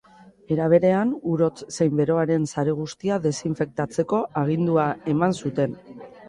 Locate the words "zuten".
5.45-5.79